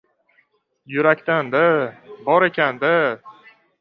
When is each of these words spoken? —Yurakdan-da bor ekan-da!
—Yurakdan-da 0.93 1.63
bor 2.25 2.47
ekan-da! 2.49 2.93